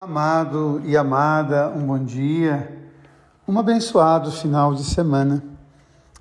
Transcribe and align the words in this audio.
Amado 0.00 0.80
e 0.84 0.96
amada, 0.96 1.72
um 1.76 1.84
bom 1.84 1.98
dia, 1.98 2.88
um 3.48 3.58
abençoado 3.58 4.30
final 4.30 4.72
de 4.72 4.84
semana. 4.84 5.42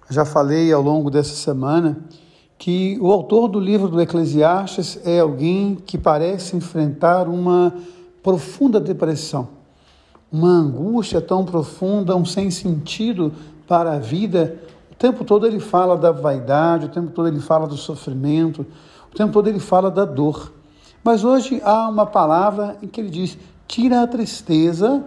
Já 0.10 0.26
falei 0.26 0.74
ao 0.74 0.82
longo 0.82 1.12
dessa 1.12 1.36
semana 1.36 1.96
que 2.58 2.98
o 3.00 3.12
autor 3.12 3.48
do 3.48 3.60
livro 3.60 3.88
do 3.88 4.02
Eclesiastes 4.02 5.00
é 5.06 5.20
alguém 5.20 5.76
que 5.76 5.96
parece 5.96 6.58
enfrentar 6.58 7.28
uma 7.28 7.72
profunda 8.24 8.80
depressão, 8.80 9.48
uma 10.32 10.50
angústia 10.50 11.22
tão 11.22 11.46
profunda, 11.46 12.16
um 12.16 12.26
sem 12.26 12.50
sentido 12.50 13.32
para 13.68 13.94
a 13.94 14.00
vida. 14.00 14.60
O 14.92 14.96
tempo 14.96 15.24
todo 15.24 15.46
ele 15.46 15.60
fala 15.60 15.96
da 15.96 16.12
vaidade, 16.12 16.88
o 16.88 16.90
tempo 16.90 17.12
todo 17.12 17.28
ele 17.28 17.40
fala 17.40 17.68
do 17.68 17.78
sofrimento, 17.78 18.66
o 19.14 19.16
tempo 19.16 19.32
todo 19.32 19.48
ele 19.48 19.60
fala 19.60 19.92
da 19.92 20.04
dor. 20.04 20.52
Mas 21.04 21.24
hoje 21.24 21.62
há 21.64 21.88
uma 21.88 22.08
palavra 22.08 22.76
em 22.82 22.88
que 22.88 23.00
ele 23.00 23.12
diz: 23.12 23.38
tira 23.68 24.02
a 24.02 24.08
tristeza 24.08 25.04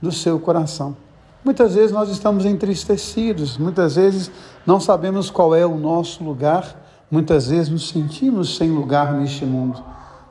do 0.00 0.12
seu 0.12 0.38
coração. 0.38 0.96
Muitas 1.44 1.74
vezes 1.74 1.92
nós 1.92 2.08
estamos 2.08 2.44
entristecidos, 2.46 3.58
muitas 3.58 3.96
vezes 3.96 4.30
não 4.64 4.80
sabemos 4.80 5.28
qual 5.28 5.54
é 5.54 5.66
o 5.66 5.76
nosso 5.76 6.24
lugar, 6.24 6.82
muitas 7.10 7.48
vezes 7.48 7.68
nos 7.68 7.88
sentimos 7.88 8.56
sem 8.56 8.70
lugar 8.70 9.12
neste 9.12 9.44
mundo. 9.44 9.82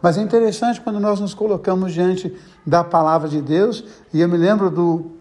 Mas 0.01 0.17
é 0.17 0.21
interessante 0.21 0.81
quando 0.81 0.99
nós 0.99 1.19
nos 1.19 1.33
colocamos 1.33 1.93
diante 1.93 2.35
da 2.65 2.83
palavra 2.83 3.29
de 3.29 3.41
Deus, 3.41 3.83
e 4.13 4.21
eu 4.21 4.27
me 4.27 4.37
lembro 4.37 4.69
do 4.69 5.11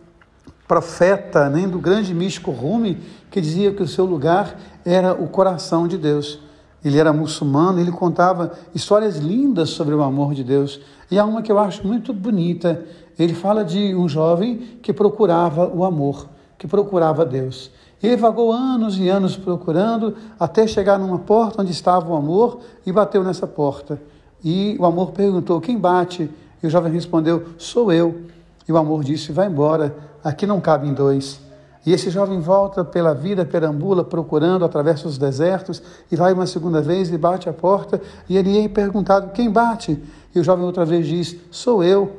profeta, 0.67 1.51
nem 1.51 1.69
do 1.69 1.79
grande 1.79 2.15
místico 2.15 2.51
Rumi, 2.51 2.99
que 3.31 3.41
dizia 3.41 3.73
que 3.73 3.83
o 3.83 3.89
seu 3.89 4.07
lugar 4.07 4.59
era 4.85 5.13
o 5.13 5.29
coração 5.29 5.87
de 5.87 5.99
Deus. 5.99 6.41
Ele 6.85 6.99
era 6.99 7.13
muçulmano, 7.13 7.79
ele 7.79 7.93
contava 7.93 8.53
histórias 8.75 9.19
lindas 9.19 9.71
sobre 9.71 9.95
o 9.95 10.03
amor 10.03 10.35
de 10.35 10.43
Deus. 10.43 10.81
E 11.11 11.19
há 11.19 11.25
uma 11.25 11.43
que 11.43 11.53
eu 11.53 11.59
acho 11.59 11.87
muito 11.87 12.13
bonita. 12.13 12.85
Ele 13.19 13.35
fala 13.35 13.65
de 13.65 13.95
um 13.95 14.09
jovem 14.09 14.57
que 14.83 14.93
procurava 14.93 15.69
o 15.69 15.85
amor, 15.85 16.29
que 16.59 16.67
procurava 16.67 17.25
Deus. 17.25 17.71
Ele 18.03 18.17
vagou 18.17 18.51
anos 18.51 18.99
e 18.99 19.09
anos 19.09 19.37
procurando 19.37 20.17
até 20.39 20.67
chegar 20.67 20.99
numa 20.99 21.21
porta 21.21 21.63
onde 21.63 21.71
estava 21.71 22.11
o 22.11 22.17
amor 22.17 22.59
e 22.85 22.91
bateu 22.91 23.23
nessa 23.23 23.47
porta. 23.47 24.01
E 24.45 24.77
o 24.81 24.85
amor 24.85 25.13
perguntou: 25.13 25.61
Quem 25.61 25.79
bate? 25.79 26.29
E 26.61 26.67
o 26.67 26.71
jovem 26.71 26.93
respondeu: 26.93 27.45
Sou 27.59 27.93
eu. 27.93 28.23
E 28.69 28.73
o 28.73 28.77
amor 28.77 29.05
disse: 29.05 29.31
Vai 29.31 29.47
embora, 29.47 29.95
aqui 30.25 30.47
não 30.47 30.61
cabem 30.61 30.93
dois. 30.93 31.41
E 31.85 31.93
esse 31.93 32.11
jovem 32.11 32.39
volta 32.41 32.85
pela 32.85 33.13
vida, 33.13 33.45
perambula, 33.45 34.05
procurando, 34.05 34.65
atravessa 34.65 35.09
os 35.09 35.19
desertos, 35.19 35.83
e 36.11 36.17
vai 36.17 36.33
uma 36.33 36.47
segunda 36.47 36.81
vez 36.81 37.13
e 37.13 37.19
bate 37.19 37.49
a 37.49 37.53
porta, 37.53 38.01
e 38.29 38.37
ele 38.37 38.57
é 38.65 38.69
perguntado: 38.69 39.33
quem 39.33 39.51
bate? 39.51 40.01
E 40.35 40.39
o 40.39 40.45
jovem 40.45 40.65
outra 40.65 40.85
vez 40.85 41.07
diz: 41.07 41.37
sou 41.51 41.83
eu. 41.83 42.19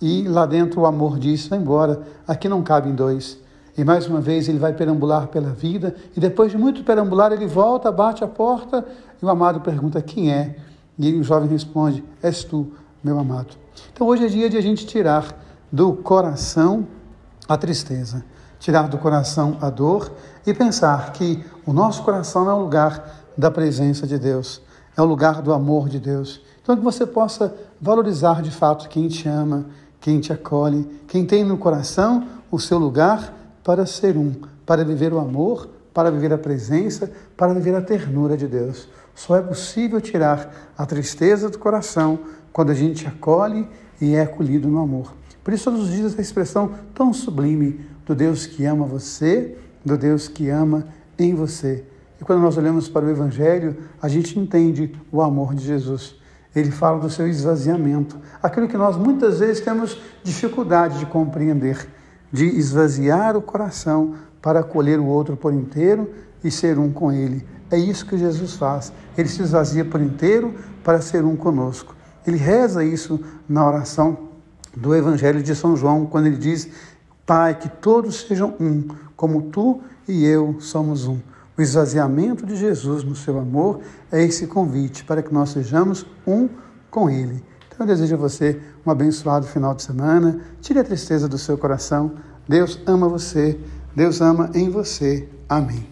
E 0.00 0.26
lá 0.28 0.46
dentro 0.46 0.82
o 0.82 0.86
amor 0.86 1.18
diz: 1.18 1.48
vai 1.48 1.58
embora, 1.58 2.00
aqui 2.26 2.48
não 2.48 2.62
cabem 2.62 2.94
dois. 2.94 3.36
E 3.76 3.84
mais 3.84 4.06
uma 4.06 4.20
vez 4.20 4.48
ele 4.48 4.58
vai 4.58 4.72
perambular 4.72 5.26
pela 5.26 5.50
vida, 5.50 5.94
e 6.16 6.20
depois 6.20 6.52
de 6.52 6.58
muito 6.58 6.84
perambular, 6.84 7.32
ele 7.32 7.46
volta, 7.46 7.90
bate 7.90 8.22
a 8.22 8.28
porta, 8.28 8.86
e 9.20 9.24
o 9.24 9.28
amado 9.28 9.60
pergunta: 9.60 10.00
quem 10.00 10.32
é? 10.32 10.56
E 10.96 11.12
o 11.14 11.24
jovem 11.24 11.48
responde: 11.48 12.04
és 12.22 12.44
tu, 12.44 12.68
meu 13.02 13.18
amado. 13.18 13.56
Então 13.92 14.06
hoje 14.06 14.26
é 14.26 14.28
dia 14.28 14.48
de 14.48 14.56
a 14.56 14.60
gente 14.60 14.86
tirar 14.86 15.36
do 15.72 15.94
coração 15.94 16.86
a 17.48 17.56
tristeza 17.56 18.24
tirar 18.60 18.88
do 18.88 18.98
coração 18.98 19.56
a 19.60 19.68
dor 19.70 20.12
e 20.46 20.54
pensar 20.54 21.12
que 21.12 21.42
o 21.66 21.72
nosso 21.72 22.04
coração 22.04 22.48
é 22.48 22.54
o 22.54 22.60
lugar 22.60 23.24
da 23.36 23.50
presença 23.50 24.06
de 24.06 24.18
Deus, 24.18 24.62
é 24.96 25.02
o 25.02 25.06
lugar 25.06 25.42
do 25.42 25.52
amor 25.52 25.88
de 25.88 25.98
Deus. 25.98 26.40
Então, 26.62 26.76
que 26.76 26.84
você 26.84 27.04
possa 27.04 27.52
valorizar 27.80 28.42
de 28.42 28.50
fato 28.50 28.88
quem 28.88 29.08
te 29.08 29.26
ama, 29.26 29.64
quem 29.98 30.20
te 30.20 30.32
acolhe, 30.32 30.84
quem 31.08 31.26
tem 31.26 31.42
no 31.42 31.58
coração 31.58 32.28
o 32.50 32.58
seu 32.60 32.78
lugar 32.78 33.34
para 33.64 33.86
ser 33.86 34.16
um, 34.16 34.34
para 34.66 34.84
viver 34.84 35.12
o 35.12 35.18
amor, 35.18 35.68
para 35.92 36.10
viver 36.10 36.32
a 36.32 36.38
presença, 36.38 37.10
para 37.36 37.54
viver 37.54 37.74
a 37.74 37.82
ternura 37.82 38.36
de 38.36 38.46
Deus. 38.46 38.88
Só 39.14 39.36
é 39.36 39.42
possível 39.42 40.00
tirar 40.00 40.72
a 40.76 40.86
tristeza 40.86 41.48
do 41.48 41.58
coração 41.58 42.18
quando 42.52 42.70
a 42.70 42.74
gente 42.74 43.06
acolhe 43.06 43.68
e 44.00 44.14
é 44.14 44.22
acolhido 44.22 44.68
no 44.68 44.80
amor. 44.80 45.19
Por 45.50 45.54
isso, 45.54 45.64
todos 45.64 45.88
os 45.88 45.90
dias, 45.90 46.12
essa 46.12 46.20
expressão 46.20 46.70
tão 46.94 47.12
sublime 47.12 47.80
do 48.06 48.14
Deus 48.14 48.46
que 48.46 48.64
ama 48.64 48.86
você, 48.86 49.58
do 49.84 49.98
Deus 49.98 50.28
que 50.28 50.48
ama 50.48 50.86
em 51.18 51.34
você. 51.34 51.82
E 52.20 52.24
quando 52.24 52.40
nós 52.40 52.56
olhamos 52.56 52.88
para 52.88 53.04
o 53.04 53.10
Evangelho, 53.10 53.76
a 54.00 54.06
gente 54.06 54.38
entende 54.38 54.96
o 55.10 55.20
amor 55.20 55.52
de 55.56 55.64
Jesus. 55.64 56.14
Ele 56.54 56.70
fala 56.70 57.00
do 57.00 57.10
seu 57.10 57.26
esvaziamento, 57.26 58.16
aquilo 58.40 58.68
que 58.68 58.76
nós 58.76 58.96
muitas 58.96 59.40
vezes 59.40 59.60
temos 59.60 60.00
dificuldade 60.22 61.00
de 61.00 61.06
compreender, 61.06 61.84
de 62.30 62.44
esvaziar 62.44 63.36
o 63.36 63.42
coração 63.42 64.14
para 64.40 64.60
acolher 64.60 65.00
o 65.00 65.06
outro 65.06 65.36
por 65.36 65.52
inteiro 65.52 66.12
e 66.44 66.50
ser 66.52 66.78
um 66.78 66.92
com 66.92 67.10
ele. 67.10 67.44
É 67.72 67.76
isso 67.76 68.06
que 68.06 68.16
Jesus 68.16 68.54
faz. 68.54 68.92
Ele 69.18 69.28
se 69.28 69.42
esvazia 69.42 69.84
por 69.84 70.00
inteiro 70.00 70.54
para 70.84 71.00
ser 71.00 71.24
um 71.24 71.34
conosco. 71.34 71.96
Ele 72.24 72.36
reza 72.36 72.84
isso 72.84 73.18
na 73.48 73.66
oração 73.66 74.29
do 74.76 74.94
Evangelho 74.94 75.42
de 75.42 75.54
São 75.54 75.76
João, 75.76 76.06
quando 76.06 76.26
ele 76.26 76.36
diz 76.36 76.68
Pai, 77.26 77.54
que 77.54 77.68
todos 77.68 78.22
sejam 78.22 78.54
um, 78.58 78.88
como 79.14 79.42
tu 79.42 79.80
e 80.08 80.24
eu 80.24 80.56
somos 80.60 81.06
um. 81.06 81.18
O 81.56 81.62
esvaziamento 81.62 82.46
de 82.46 82.56
Jesus 82.56 83.04
no 83.04 83.14
seu 83.14 83.38
amor 83.38 83.80
é 84.10 84.24
esse 84.24 84.46
convite 84.46 85.04
para 85.04 85.22
que 85.22 85.32
nós 85.32 85.50
sejamos 85.50 86.06
um 86.26 86.48
com 86.90 87.10
Ele. 87.10 87.44
Então 87.68 87.80
eu 87.80 87.86
desejo 87.86 88.14
a 88.14 88.18
você 88.18 88.60
um 88.84 88.90
abençoado 88.90 89.46
final 89.46 89.74
de 89.74 89.82
semana. 89.82 90.40
Tire 90.60 90.78
a 90.78 90.84
tristeza 90.84 91.28
do 91.28 91.38
seu 91.38 91.58
coração. 91.58 92.12
Deus 92.48 92.80
ama 92.86 93.08
você. 93.08 93.60
Deus 93.94 94.20
ama 94.20 94.50
em 94.54 94.70
você. 94.70 95.28
Amém. 95.48 95.89